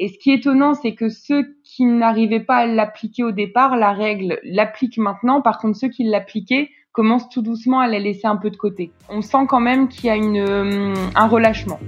[0.00, 3.76] Et ce qui est étonnant, c'est que ceux qui n'arrivaient pas à l'appliquer au départ,
[3.76, 5.42] la règle l'applique maintenant.
[5.42, 8.92] Par contre, ceux qui l'appliquaient commencent tout doucement à la laisser un peu de côté.
[9.08, 11.80] On sent quand même qu'il y a euh, un relâchement.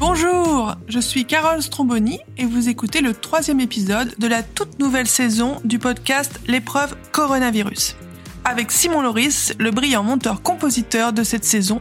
[0.00, 5.06] Bonjour, je suis Carole Stromboni et vous écoutez le troisième épisode de la toute nouvelle
[5.06, 7.94] saison du podcast L'épreuve coronavirus.
[8.46, 11.80] Avec Simon Loris, le brillant monteur-compositeur de cette saison,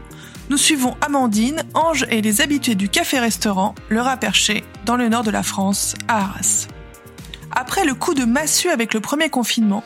[0.50, 5.32] nous suivons Amandine, Ange et les habitués du café-restaurant Le Raperché, dans le nord de
[5.32, 6.68] la France, à Arras.
[7.52, 9.84] Après le coup de massue avec le premier confinement,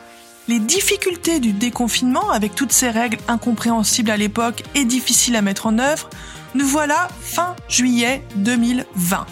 [0.48, 5.66] les difficultés du déconfinement avec toutes ces règles incompréhensibles à l'époque et difficiles à mettre
[5.66, 6.08] en œuvre,
[6.54, 9.26] nous voilà fin juillet 2020.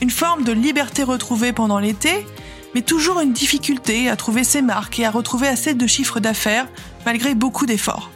[0.00, 2.26] Une forme de liberté retrouvée pendant l'été,
[2.74, 6.66] mais toujours une difficulté à trouver ses marques et à retrouver assez de chiffres d'affaires
[7.04, 8.10] malgré beaucoup d'efforts.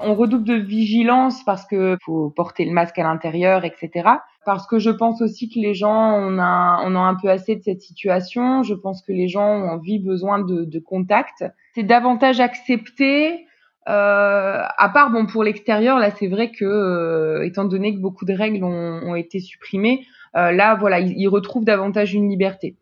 [0.00, 4.08] On redouble de vigilance parce que faut porter le masque à l'intérieur, etc.
[4.44, 7.56] Parce que je pense aussi que les gens, on a, on a un peu assez
[7.56, 8.62] de cette situation.
[8.62, 11.44] Je pense que les gens ont envie, besoin de, de contact.
[11.74, 13.44] C'est davantage accepté.
[13.88, 18.26] Euh, à part bon pour l'extérieur, là c'est vrai que euh, étant donné que beaucoup
[18.26, 20.04] de règles ont, ont été supprimées,
[20.36, 22.76] euh, là voilà ils, ils, retrouvent davantage une liberté.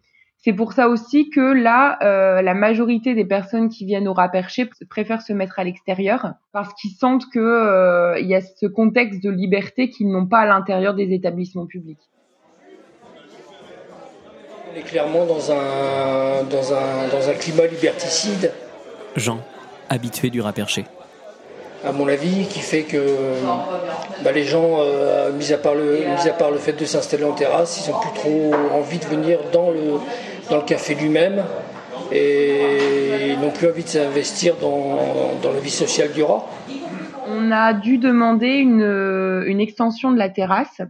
[0.47, 4.70] C'est pour ça aussi que là, euh, la majorité des personnes qui viennent au Raperché
[4.88, 9.20] préfèrent se mettre à l'extérieur parce qu'ils sentent que euh, il y a ce contexte
[9.25, 11.98] de liberté qu'ils n'ont pas à l'intérieur des établissements publics.
[14.72, 18.53] On est clairement dans un, dans un, dans un climat liberticide.
[19.16, 19.41] Jean,
[19.88, 20.84] habitué du Raperché
[21.84, 22.98] à mon avis, qui fait que
[24.25, 27.25] bah, les gens, euh, mis, à part le, mis à part le fait de s'installer
[27.25, 30.00] en terrasse, ils n'ont plus trop envie de venir dans le,
[30.50, 31.44] dans le café lui-même
[32.12, 36.44] et n'ont plus envie de s'investir dans, dans la vie sociale du rat.
[37.28, 40.80] On a dû demander une, une extension de la terrasse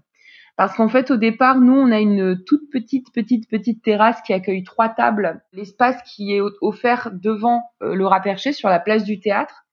[0.57, 4.33] parce qu'en fait, au départ, nous, on a une toute petite, petite, petite terrasse qui
[4.33, 5.42] accueille trois tables.
[5.53, 9.67] L'espace qui est offert devant euh, le Raperché sur la place du théâtre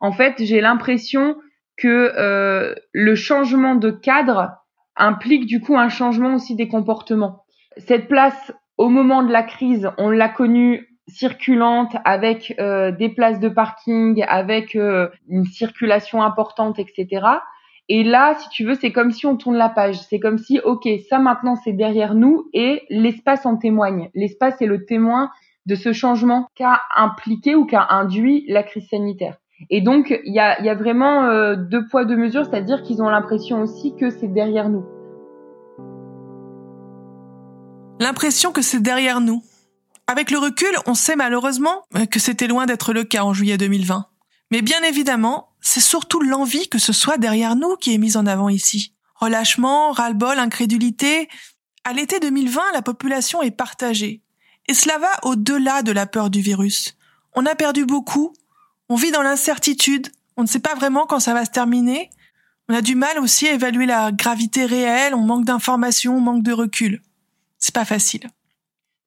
[0.00, 1.36] en fait, j'ai l'impression
[1.76, 4.52] que euh, le changement de cadre
[4.96, 7.44] implique du coup un changement aussi des comportements.
[7.76, 13.40] Cette place, au moment de la crise, on l'a connue circulante avec euh, des places
[13.40, 17.26] de parking, avec euh, une circulation importante, etc.
[17.88, 20.00] Et là, si tu veux, c'est comme si on tourne la page.
[20.08, 24.10] C'est comme si, ok, ça maintenant c'est derrière nous et l'espace en témoigne.
[24.14, 25.30] L'espace est le témoin
[25.66, 29.36] de ce changement qu'a impliqué ou qu'a induit la crise sanitaire.
[29.70, 33.02] Et donc, il y a, y a, vraiment euh, deux poids, deux mesures, c'est-à-dire qu'ils
[33.02, 34.84] ont l'impression aussi que c'est derrière nous.
[37.98, 39.42] L'impression que c'est derrière nous.
[40.06, 44.06] Avec le recul, on sait malheureusement que c'était loin d'être le cas en juillet 2020.
[44.50, 48.26] Mais bien évidemment, c'est surtout l'envie que ce soit derrière nous qui est mise en
[48.26, 48.92] avant ici.
[49.14, 51.28] Relâchement, ras-le-bol, incrédulité.
[51.84, 54.22] À l'été 2020, la population est partagée.
[54.68, 56.96] Et cela va au-delà de la peur du virus.
[57.34, 58.34] On a perdu beaucoup,
[58.88, 62.10] on vit dans l'incertitude, on ne sait pas vraiment quand ça va se terminer.
[62.68, 66.42] On a du mal aussi à évaluer la gravité réelle, on manque d'informations, on manque
[66.42, 67.00] de recul.
[67.58, 68.28] C'est pas facile.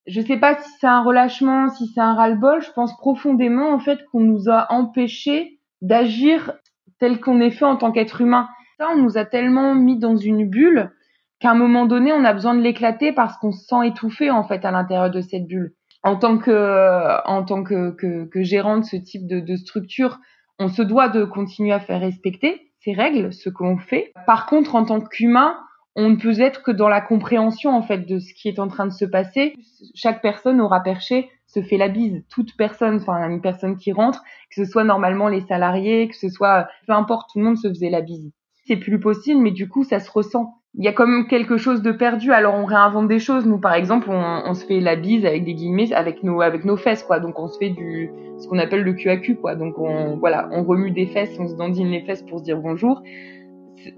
[0.07, 3.79] Je sais pas si c'est un relâchement, si c'est un ras-le-bol, je pense profondément en
[3.79, 6.53] fait qu'on nous a empêchés d'agir
[6.99, 8.49] tel qu'on est fait en tant qu'être humain.
[8.77, 10.91] Ça, on nous a tellement mis dans une bulle
[11.39, 14.43] qu'à un moment donné, on a besoin de l'éclater parce qu'on se sent étouffé en
[14.43, 18.83] fait à l'intérieur de cette bulle en tant que en tant que, que, gérant de
[18.83, 20.19] ce type de, de, structure,
[20.57, 24.13] on se doit de continuer à faire respecter ces règles, ce qu'on fait.
[24.25, 25.57] Par contre, en tant qu'humain,
[25.95, 28.67] on ne peut être que dans la compréhension en fait de ce qui est en
[28.67, 29.55] train de se passer.
[29.95, 32.23] Chaque personne aura perché se fait la bise.
[32.29, 36.29] Toute personne, enfin une personne qui rentre, que ce soit normalement les salariés, que ce
[36.29, 38.31] soit peu importe, tout le monde se faisait la bise.
[38.65, 41.81] C'est plus possible, mais du coup ça se ressent il y a même quelque chose
[41.81, 42.31] de perdu.
[42.31, 43.45] Alors on réinvente des choses.
[43.45, 46.77] Nous, par exemple, on, se fait la bise avec des guillemets, avec nos avec nos
[46.77, 47.19] fesses, quoi.
[47.19, 49.55] Donc on se fait du ce qu'on appelle le cul, quoi.
[49.55, 52.59] Donc on voilà, on remue des fesses, on se dandine les fesses pour se dire
[52.59, 53.01] bonjour.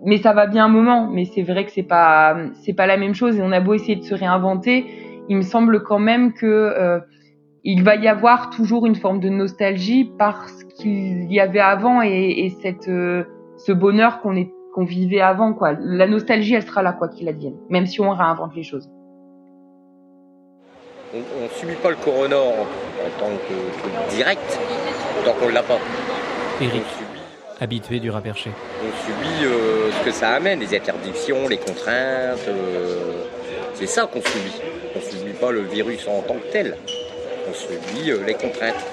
[0.03, 1.07] Mais ça va bien un moment.
[1.07, 3.37] Mais c'est vrai que c'est pas c'est pas la même chose.
[3.37, 4.85] Et on a beau essayer de se réinventer,
[5.29, 6.99] il me semble quand même que euh,
[7.63, 12.45] il va y avoir toujours une forme de nostalgie parce qu'il y avait avant et,
[12.45, 13.23] et cette euh,
[13.57, 15.73] ce bonheur qu'on est qu'on vivait avant, quoi.
[15.79, 18.89] La nostalgie, elle sera là, quoi qu'il advienne, même si on réinvente les choses.
[21.13, 24.59] On ne subit pas le corona en, en tant que, que, direct,
[25.25, 25.77] tant qu'on ne l'a pas.
[26.61, 26.85] Eric,
[27.61, 28.51] habitué du raperché.
[28.81, 32.47] On subit euh, ce que ça amène, les interdictions, les contraintes.
[32.49, 33.23] Euh,
[33.75, 34.61] c'est ça qu'on subit.
[34.95, 36.75] On ne subit pas le virus en tant que tel.
[37.49, 38.83] On subit euh, les contraintes.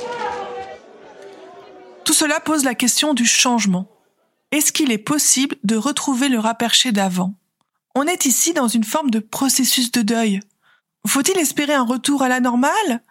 [2.04, 3.88] Tout cela pose la question du changement
[4.50, 7.34] est-ce qu'il est possible de retrouver le rat perché d'avant?
[7.94, 10.40] On est ici dans une forme de processus de deuil.
[11.06, 13.02] Faut-il espérer un retour à la normale?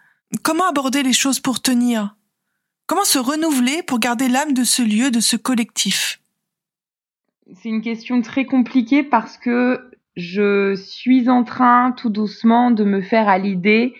[0.41, 2.16] Comment aborder les choses pour tenir?
[2.87, 6.21] Comment se renouveler pour garder l'âme de ce lieu, de ce collectif?
[7.53, 13.01] C'est une question très compliquée parce que je suis en train tout doucement de me
[13.01, 13.93] faire à l'idée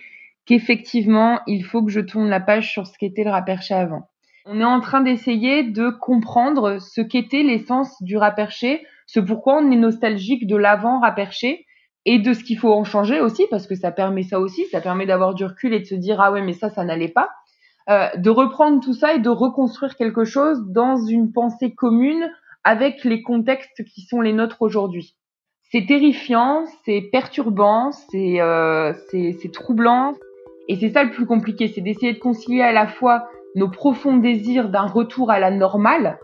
[0.46, 4.08] qu'effectivement, il faut que je tourne la page sur ce qu'était le raperché avant.
[4.46, 9.70] On est en train d'essayer de comprendre ce qu'était l'essence du raperché, ce pourquoi on
[9.70, 11.66] est nostalgique de l'avant raperché
[12.06, 14.80] et de ce qu'il faut en changer aussi, parce que ça permet ça aussi, ça
[14.80, 17.28] permet d'avoir du recul et de se dire ah ouais mais ça ça n'allait pas,
[17.88, 22.30] euh, de reprendre tout ça et de reconstruire quelque chose dans une pensée commune
[22.64, 25.16] avec les contextes qui sont les nôtres aujourd'hui.
[25.70, 28.92] C'est terrifiant, c'est perturbant, c'est euh,
[29.52, 30.14] troublant,
[30.68, 34.16] et c'est ça le plus compliqué, c'est d'essayer de concilier à la fois nos profonds
[34.16, 36.18] désirs d'un retour à la normale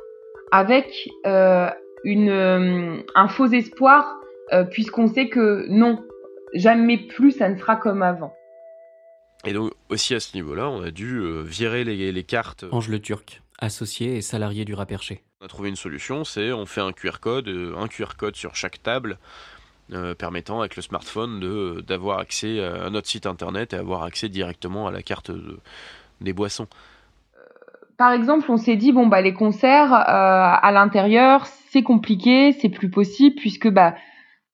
[0.52, 1.69] avec euh,
[2.05, 4.20] une, euh, un faux espoir
[4.52, 5.99] euh, puisqu'on sait que non,
[6.52, 8.32] jamais plus ça ne sera comme avant.
[9.44, 12.64] Et donc aussi à ce niveau-là, on a dû euh, virer les, les, cartes.
[12.73, 15.23] Ange Le Turc, associé et salarié du Raperché.
[15.41, 18.37] On a trouvé une solution, c'est on fait un QR code, euh, un QR code
[18.37, 19.19] sur chaque table,
[19.93, 24.29] euh, permettant avec le smartphone de d'avoir accès à notre site internet et avoir accès
[24.29, 25.58] directement à la carte de,
[26.20, 26.69] des boissons.
[27.97, 32.69] Par exemple, on s'est dit bon bah les concerts euh, à l'intérieur, c'est compliqué, c'est
[32.69, 33.94] plus possible puisque bah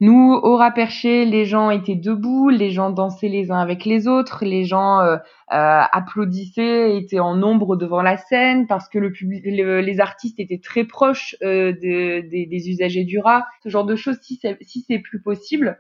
[0.01, 4.09] nous, au rat perché, les gens étaient debout, les gens dansaient les uns avec les
[4.09, 5.17] autres, les gens euh,
[5.53, 10.41] euh, applaudissaient, étaient en nombre devant la scène parce que le public, le, les artistes
[10.41, 13.45] étaient très proches euh, de, des, usagers du rat.
[13.63, 15.79] Ce genre de choses, si c'est si plus possible,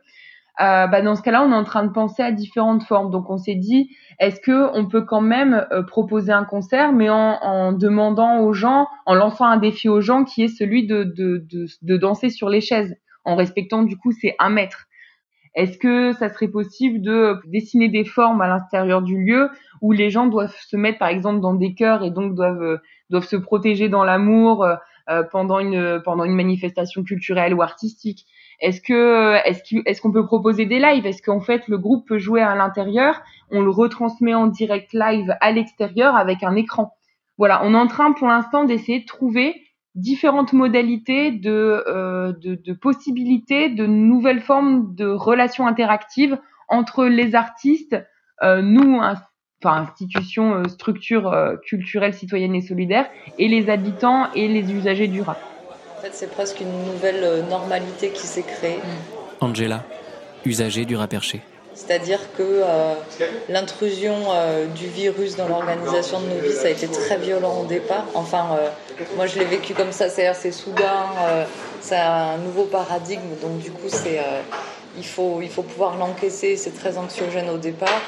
[0.61, 3.11] euh, bah dans ce cas-là, on est en train de penser à différentes formes.
[3.11, 3.88] Donc on s'est dit,
[4.19, 9.14] est-ce que on peut quand même proposer un concert, mais en, demandant aux gens, en
[9.14, 12.94] lançant un défi aux gens qui est celui de danser sur les chaises?
[13.25, 14.87] En respectant du coup ces un mètre.
[15.55, 19.50] Est-ce que ça serait possible de dessiner des formes à l'intérieur du lieu
[19.81, 22.81] où les gens doivent se mettre par exemple dans des cœurs et donc doivent
[23.11, 28.26] doivent se protéger dans l'amour euh, pendant une pendant une manifestation culturelle ou artistique?
[28.61, 31.06] Est-ce que est-ce qu'on est qu'on peut proposer des lives?
[31.06, 33.20] Est-ce qu'en fait le groupe peut jouer à l'intérieur,
[33.50, 36.94] on le retransmet en direct live à l'extérieur avec un écran.
[37.38, 39.61] Voilà, on est en train pour l'instant d'essayer de trouver
[39.95, 46.39] différentes modalités de, euh, de, de, possibilités, de nouvelles formes de relations interactives
[46.69, 47.97] entre les artistes,
[48.43, 54.49] euh, nous, enfin institutions, euh, structures euh, culturelles, citoyennes et solidaires, et les habitants et
[54.49, 55.39] les usagers du rap.
[55.99, 58.79] En fait, c'est presque une nouvelle normalité qui s'est créée.
[59.41, 59.85] Angela,
[60.47, 61.43] usagée du raperché.
[61.75, 62.95] C'est-à-dire que euh,
[63.49, 67.67] l'intrusion euh, du virus dans l'organisation de nos vies, ça a été très violent au
[67.67, 68.05] départ.
[68.15, 68.69] Enfin, euh,
[69.17, 71.06] moi je l'ai vécu comme ça, c'est-à-dire c'est soudain,
[71.81, 74.20] c'est un nouveau paradigme, donc du coup c'est,
[74.97, 78.00] il, faut, il faut pouvoir l'encaisser, c'est très anxiogène au départ.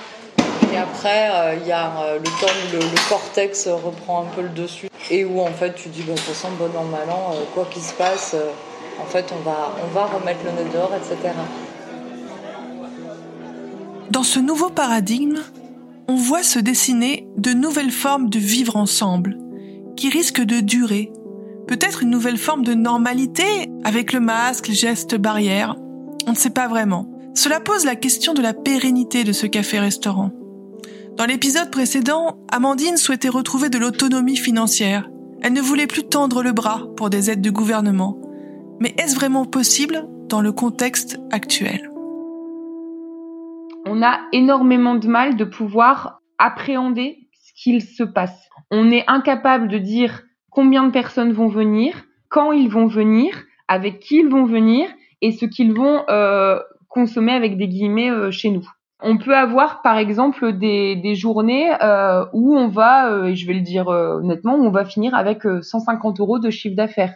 [0.72, 4.88] Et après, il y a le temps où le, cortex reprend un peu le dessus
[5.10, 7.82] et où en fait tu dis, de toute façon, bon an, mal an, quoi qu'il
[7.82, 8.34] se passe,
[9.00, 11.34] en fait on va, on va remettre le nez dehors, etc.
[14.12, 15.38] Dans ce nouveau paradigme,
[16.06, 19.38] on voit se dessiner de nouvelles formes de vivre ensemble,
[20.02, 21.12] qui risquent de durer.
[21.68, 25.76] Peut-être une nouvelle forme de normalité, avec le masque, les gestes barrières.
[26.26, 27.08] On ne sait pas vraiment.
[27.36, 30.32] Cela pose la question de la pérennité de ce café-restaurant.
[31.16, 35.08] Dans l'épisode précédent, Amandine souhaitait retrouver de l'autonomie financière.
[35.40, 38.18] Elle ne voulait plus tendre le bras pour des aides de gouvernement.
[38.80, 41.92] Mais est-ce vraiment possible dans le contexte actuel?
[43.86, 48.48] On a énormément de mal de pouvoir appréhender ce qu'il se passe.
[48.74, 54.00] On est incapable de dire combien de personnes vont venir, quand ils vont venir, avec
[54.00, 54.88] qui ils vont venir
[55.20, 58.66] et ce qu'ils vont euh, consommer avec des guillemets euh, chez nous.
[59.00, 63.52] On peut avoir par exemple des, des journées euh, où on va, et je vais
[63.52, 67.14] le dire honnêtement, où on va finir avec 150 euros de chiffre d'affaires,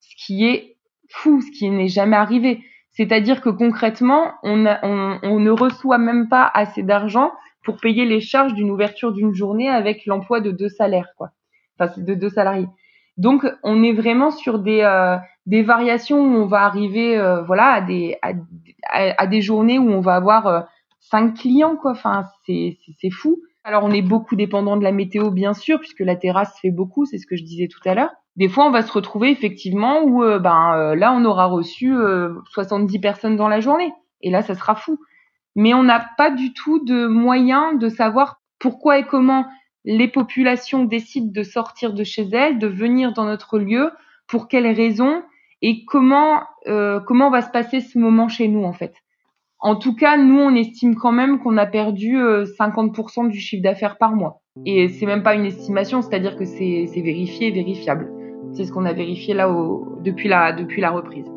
[0.00, 0.76] ce qui est
[1.08, 2.60] fou, ce qui n'est jamais arrivé.
[2.90, 7.30] C'est-à-dire que concrètement, on, ne reçoit même pas assez d'argent
[7.68, 11.32] pour payer les charges d'une ouverture d'une journée avec l'emploi de deux salaires, quoi.
[11.78, 12.68] Enfin, de deux salariés.
[13.18, 17.66] Donc, on est vraiment sur des, euh, des variations où on va arriver, euh, voilà,
[17.66, 18.16] à des,
[18.88, 20.60] à, des journées où on va avoir euh,
[20.98, 21.90] cinq clients, quoi.
[21.90, 23.42] Enfin, c'est, c'est fou.
[23.64, 27.04] Alors, on est beaucoup dépendant de la météo, bien sûr, puisque la terrasse fait beaucoup,
[27.04, 30.04] c'est ce que je disais tout à l'heure des fois on va se retrouver effectivement
[30.04, 34.54] où ben là on aura reçu euh, 70 personnes dans la journée et là ça
[34.54, 35.00] sera fou.
[35.58, 39.44] Mais on n'a pas du tout de moyen de savoir pourquoi et comment
[39.84, 43.90] les populations décident de sortir de chez elles, de venir dans notre lieu
[44.28, 45.20] pour quelles raisons
[45.60, 48.94] et comment euh, comment va se passer ce moment chez nous en fait.
[49.58, 53.62] En tout cas, nous on estime quand même qu'on a perdu 50% euh, du chiffre
[53.64, 54.42] d'affaires par mois.
[54.64, 58.12] Et c'est même pas une estimation, c'est-à-dire que c'est vérifié, vérifiable.
[58.52, 61.28] C'est ce qu'on a vérifié là au, depuis la depuis la reprise.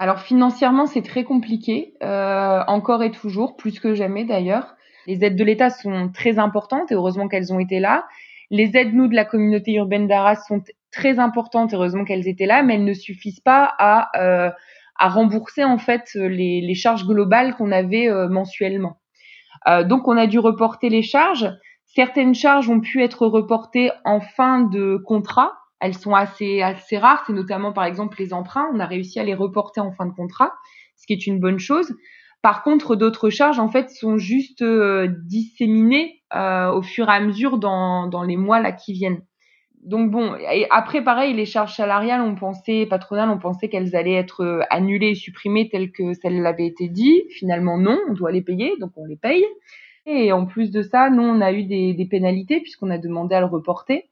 [0.00, 4.74] Alors financièrement, c'est très compliqué, euh, encore et toujours, plus que jamais d'ailleurs.
[5.06, 8.06] Les aides de l'État sont très importantes et heureusement qu'elles ont été là.
[8.50, 12.62] Les aides, nous, de la communauté urbaine d'Arras sont très importantes, heureusement qu'elles étaient là,
[12.62, 14.50] mais elles ne suffisent pas à, euh,
[14.98, 19.00] à rembourser en fait les, les charges globales qu'on avait euh, mensuellement.
[19.68, 21.52] Euh, donc on a dû reporter les charges.
[21.84, 27.24] Certaines charges ont pu être reportées en fin de contrat, elles sont assez, assez rares.
[27.26, 28.70] C'est notamment, par exemple, les emprunts.
[28.74, 30.52] On a réussi à les reporter en fin de contrat,
[30.96, 31.94] ce qui est une bonne chose.
[32.42, 37.20] Par contre, d'autres charges, en fait, sont juste euh, disséminées euh, au fur et à
[37.20, 39.22] mesure dans, dans les mois là qui viennent.
[39.82, 40.36] Donc bon,
[40.68, 45.10] après pareil, les charges salariales, on pensait, patronales, on pensait qu'elles allaient être euh, annulées
[45.10, 47.22] et supprimées telles que ça l'avait été dit.
[47.30, 49.44] Finalement, non, on doit les payer, donc on les paye.
[50.06, 53.34] Et en plus de ça, nous, on a eu des, des pénalités puisqu'on a demandé
[53.34, 54.10] à le reporter.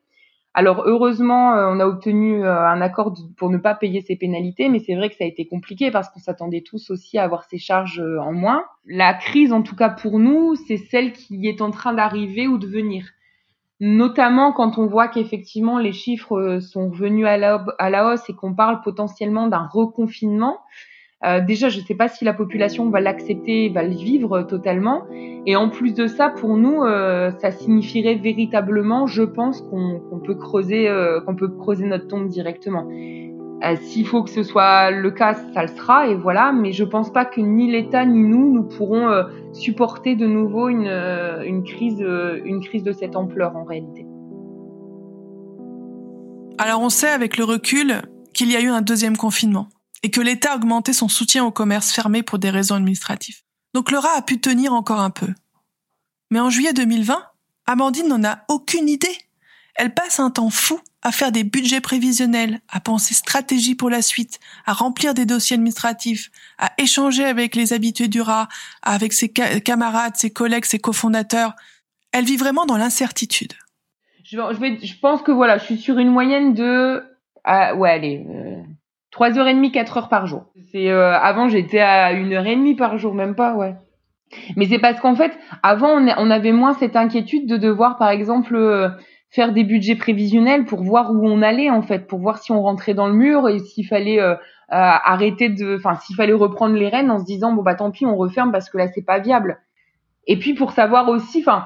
[0.55, 4.69] Alors heureusement, euh, on a obtenu euh, un accord pour ne pas payer ces pénalités,
[4.69, 7.45] mais c'est vrai que ça a été compliqué parce qu'on s'attendait tous aussi à avoir
[7.45, 8.65] ces charges euh, en moins.
[8.87, 12.59] La crise, en tout cas pour nous, c'est celle qui est en train d'arriver ou
[12.59, 13.07] de venir.
[13.81, 18.35] Notamment quand on voit qu'effectivement les chiffres sont revenus à la, à la hausse et
[18.35, 20.59] qu'on parle potentiellement d'un reconfinement.
[21.25, 25.03] Euh, déjà, je ne sais pas si la population va l'accepter, va le vivre totalement.
[25.47, 30.37] Et en plus de ça, pour nous, euh, ça signifierait véritablement, je pense, qu'on peut
[30.37, 32.89] creuser, euh, qu'on peut creuser notre tombe directement.
[33.81, 36.53] S'il faut que ce soit le cas, ça le sera, et voilà.
[36.53, 39.09] Mais je pense pas que ni l'État ni nous, nous pourrons
[39.53, 41.99] supporter de nouveau une, une crise,
[42.45, 44.07] une crise de cette ampleur en réalité.
[46.59, 49.67] Alors on sait avec le recul qu'il y a eu un deuxième confinement
[50.03, 53.43] et que l'État a augmenté son soutien au commerce fermé pour des raisons administratives.
[53.75, 55.29] Donc rat a pu tenir encore un peu.
[56.31, 57.23] Mais en juillet 2020,
[57.67, 59.17] Amandine n'en a aucune idée.
[59.75, 64.03] Elle passe un temps fou à faire des budgets prévisionnels, à penser stratégie pour la
[64.03, 68.49] suite, à remplir des dossiers administratifs, à échanger avec les habitués du rat,
[68.83, 71.55] avec ses camarades, ses collègues, ses cofondateurs.
[72.13, 73.53] Elle vit vraiment dans l'incertitude.
[74.25, 77.03] Je, je, pense que voilà, je suis sur une moyenne de,
[77.45, 78.63] ah, ouais, allez, euh,
[79.19, 80.45] 3h30, 4 heures par jour.
[80.73, 83.75] C'est euh, avant j'étais à une heure et demie par jour, même pas, ouais.
[84.57, 85.33] Mais c'est parce qu'en fait,
[85.63, 88.91] avant on, avait moins cette inquiétude de devoir, par exemple, euh,
[89.31, 92.63] faire des budgets prévisionnels pour voir où on allait en fait, pour voir si on
[92.63, 94.35] rentrait dans le mur et s'il fallait euh,
[94.71, 98.05] arrêter de, enfin s'il fallait reprendre les rênes en se disant bon bah tant pis
[98.05, 99.61] on referme parce que là c'est pas viable.
[100.27, 101.65] Et puis pour savoir aussi, enfin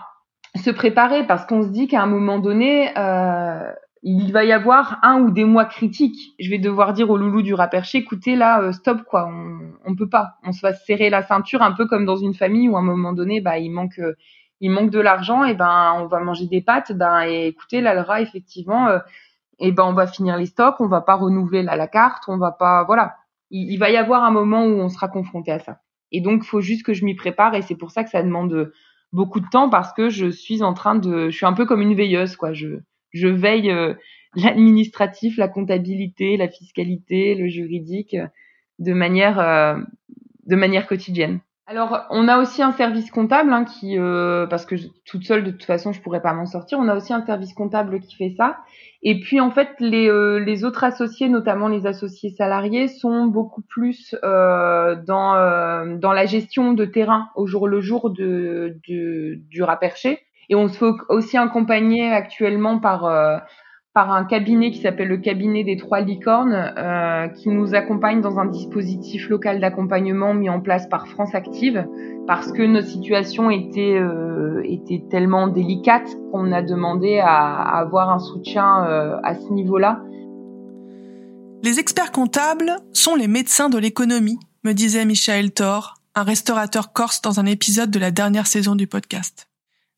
[0.56, 4.98] se préparer parce qu'on se dit qu'à un moment donné, euh, il va y avoir
[5.02, 6.34] un ou des mois critiques.
[6.40, 9.94] Je vais devoir dire au loulou du raperché, écoutez là, euh, stop quoi, on, on
[9.94, 10.38] peut pas.
[10.42, 12.82] On se va serrer la ceinture un peu comme dans une famille où à un
[12.82, 14.14] moment donné, bah il manque, euh,
[14.60, 16.92] il manque de l'argent et ben on va manger des pâtes.
[16.92, 18.98] Ben et écoutez là le rat effectivement, euh,
[19.60, 22.50] et ben on va finir les stocks, on va pas renouveler la, carte, on va
[22.52, 23.16] pas, voilà.
[23.50, 25.78] Il, il, va y avoir un moment où on sera confronté à ça.
[26.10, 28.72] Et donc faut juste que je m'y prépare et c'est pour ça que ça demande
[29.12, 31.82] beaucoup de temps parce que je suis en train de, je suis un peu comme
[31.82, 32.52] une veilleuse quoi.
[32.52, 32.80] Je
[33.12, 33.94] je veille euh,
[34.34, 38.26] l'administratif, la comptabilité, la fiscalité, le juridique euh,
[38.78, 39.76] de manière euh,
[40.46, 41.40] de manière quotidienne.
[41.68, 43.96] Alors, on a aussi un service comptable hein, qui,
[44.50, 44.74] parce que
[45.06, 46.78] toute seule de toute façon, je pourrais pas m'en sortir.
[46.80, 48.58] On a aussi un service comptable qui fait ça.
[49.02, 50.10] Et puis en fait, les,
[50.44, 56.84] les autres associés, notamment les associés salariés, sont beaucoup plus dans dans la gestion de
[56.84, 60.18] terrain au jour le jour de du raperché.
[60.48, 63.38] Et on se fait aussi accompagner actuellement par euh,
[63.94, 68.38] par un cabinet qui s'appelle le cabinet des trois licornes, euh, qui nous accompagne dans
[68.38, 71.86] un dispositif local d'accompagnement mis en place par France Active,
[72.26, 78.18] parce que notre situation était euh, était tellement délicate qu'on a demandé à, avoir un
[78.18, 80.02] soutien euh, à ce niveau-là.
[81.62, 87.20] Les experts comptables sont les médecins de l'économie, me disait Michael Thor, un restaurateur corse
[87.20, 89.51] dans un épisode de la dernière saison du podcast.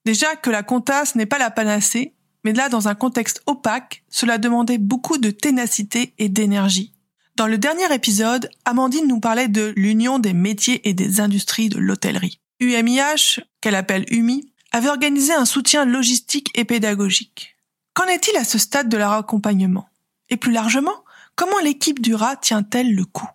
[0.04, 4.36] Déjà que la comptasse n'est pas la panacée, mais là, dans un contexte opaque, cela
[4.36, 6.92] demandait beaucoup de ténacité et d'énergie.
[7.36, 11.78] Dans le dernier épisode, Amandine nous parlait de l'Union des métiers et des industries de
[11.78, 12.38] l'hôtellerie.
[12.60, 17.56] UMIH, qu'elle appelle UMI, avait organisé un soutien logistique et pédagogique.
[17.94, 19.88] Qu'en est-il à ce stade de leur accompagnement?
[20.28, 23.28] Et plus largement, comment l'équipe du rat tient-elle le coup?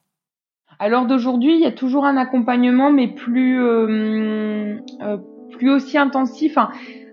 [0.80, 5.18] Alors d'aujourd'hui, il y a toujours un accompagnement, mais plus euh, euh,
[5.60, 6.58] plus aussi intensif.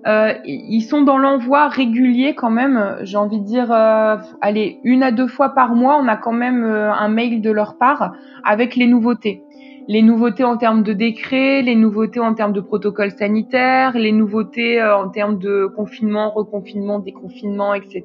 [0.07, 2.97] euh, ils sont dans l'envoi régulier quand même.
[3.03, 6.33] J'ai envie de dire, euh, allez, une à deux fois par mois, on a quand
[6.33, 9.43] même euh, un mail de leur part avec les nouveautés.
[9.88, 14.83] Les nouveautés en termes de décret, les nouveautés en termes de protocole sanitaire, les nouveautés
[14.83, 18.03] en termes de confinement, reconfinement, déconfinement, etc.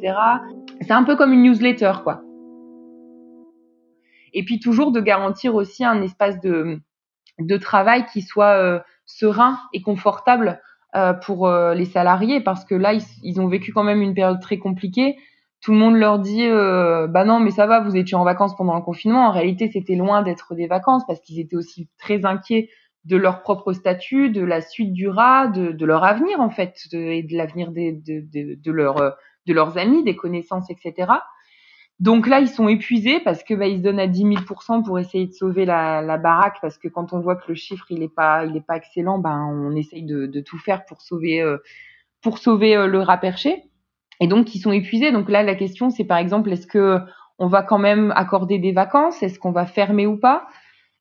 [0.82, 2.22] C'est un peu comme une newsletter, quoi.
[4.34, 8.84] Et puis toujours de garantir aussi un espace de travail qui soit
[9.18, 10.60] serein et confortable
[10.96, 14.42] euh, pour euh, les salariés parce que là, ils, ont vécu quand même une période
[14.42, 15.16] très compliquée.
[15.62, 18.56] Tout le monde leur dit euh, bah non mais ça va vous étiez en vacances
[18.58, 22.26] pendant le confinement en réalité c'était loin d'être des vacances parce qu'ils étaient aussi très
[22.26, 22.68] inquiets
[23.06, 27.22] de leur propre statut de la suite du rat de, leur avenir en fait et
[27.22, 27.72] de l'avenir
[28.66, 28.96] leur,
[29.46, 31.12] de leurs amis des connaissances etc
[32.02, 34.98] donc là, ils sont épuisés parce que bah, ils se donnent à 10 000% pour
[34.98, 38.02] essayer de sauver la, la, baraque parce que quand on voit que le chiffre il
[38.02, 41.42] est pas il est pas excellent, ben on essaye de, de tout faire pour sauver
[41.42, 41.58] euh,
[42.24, 43.66] pour sauver euh, le rat perché.
[44.20, 45.12] Et donc ils sont épuisés.
[45.12, 46.98] Donc là, la question c'est par exemple est-ce que
[47.38, 49.22] on va quand même accorder des vacances?
[49.22, 50.48] Est-ce qu'on va fermer ou pas?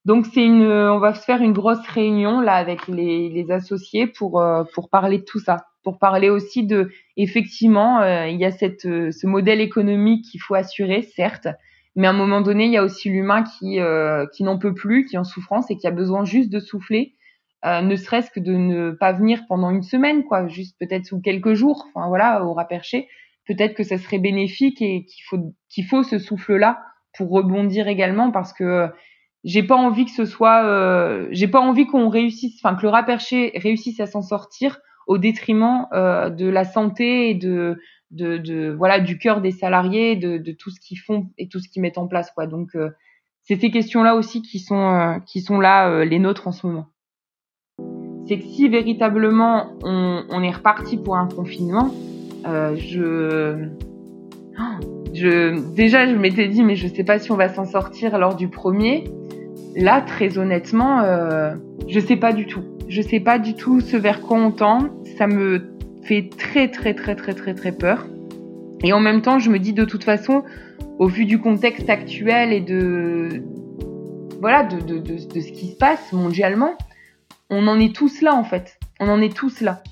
[0.05, 4.07] Donc c'est une on va se faire une grosse réunion là avec les, les associés
[4.07, 8.45] pour euh, pour parler de tout ça pour parler aussi de, effectivement, euh, il y
[8.45, 11.49] a cette, euh, ce modèle économique qu'il faut assurer, certes,
[11.97, 14.75] mais à un moment donné, il y a aussi l'humain qui, euh, qui n'en peut
[14.75, 17.15] plus, qui est en souffrance et qui a besoin juste de souffler,
[17.63, 21.53] ne serait-ce que de ne pas venir pendant une semaine, quoi, juste peut-être ou quelques
[21.53, 23.07] jours, enfin voilà, au raperché.
[23.47, 26.81] Peut-être que ça serait bénéfique et qu'il faut qu'il faut ce souffle-là
[27.19, 28.89] pour rebondir également parce que
[29.45, 33.53] j'ai pas envie que ce soit, j'ai pas envie qu'on réussisse, enfin que le raperché
[33.57, 37.77] réussisse à s'en sortir au détriment euh, de la santé et de,
[38.79, 41.99] voilà du cœur des salariés, de, tout ce qu'ils font et tout ce qu'ils mettent
[41.99, 42.33] en place.
[42.49, 42.91] Donc euh,
[43.43, 46.65] c'est ces questions-là aussi qui sont euh, qui sont là euh, les nôtres en ce
[46.65, 46.87] moment.
[48.29, 51.93] C'est que si véritablement on, est reparti pour un confinement,
[52.45, 53.69] je
[55.75, 58.47] déjà je m'étais dit mais je sais pas si on va s'en sortir lors du
[58.49, 59.11] premier.
[59.75, 61.03] Là très honnêtement,
[61.89, 64.91] je sais pas du tout je sais pas du tout ce vers quoi on tend.
[65.17, 68.07] Ça me fait très très très très très très peur.
[68.83, 70.43] Et en même temps, je me dis de toute façon,
[70.99, 73.43] au vu du contexte actuel et de
[74.41, 76.77] voilà de, de ce qui se passe mondialement,
[77.49, 78.79] on en est tous là en fait.
[78.99, 79.83] On en est tous là.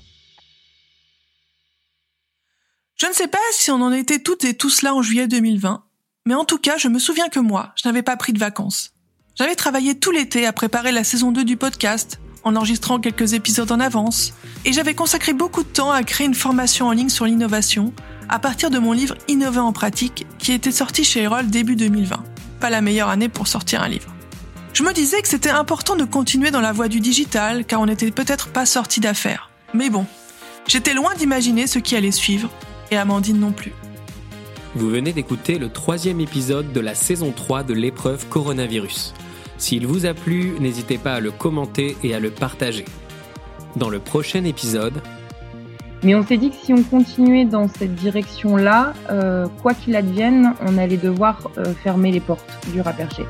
[2.97, 5.85] Je ne sais pas si on en était toutes et tous là en juillet 2020,
[6.25, 8.91] mais en tout cas, je me souviens que moi, je n'avais pas pris de vacances.
[9.35, 13.71] J'avais travaillé tout l'été à préparer la saison 2 du podcast, en enregistrant quelques épisodes
[13.71, 14.33] en avance,
[14.65, 17.93] et j'avais consacré beaucoup de temps à créer une formation en ligne sur l'innovation
[18.29, 22.23] à partir de mon livre Innover en pratique qui était sorti chez Erol début 2020.
[22.59, 24.13] Pas la meilleure année pour sortir un livre.
[24.73, 27.87] Je me disais que c'était important de continuer dans la voie du digital car on
[27.87, 29.49] n'était peut-être pas sorti d'affaires.
[29.73, 30.05] Mais bon,
[30.67, 32.49] j'étais loin d'imaginer ce qui allait suivre,
[32.91, 33.73] et Amandine non plus.
[34.75, 39.13] Vous venez d'écouter le troisième épisode de la saison 3 de l'épreuve coronavirus.
[39.59, 42.85] S'il vous a plu, n'hésitez pas à le commenter et à le partager.
[43.75, 45.01] Dans le prochain épisode...
[46.01, 50.53] Mais on s'est dit que si on continuait dans cette direction-là, euh, quoi qu'il advienne,
[50.65, 53.23] on allait devoir euh, fermer les portes du raperché.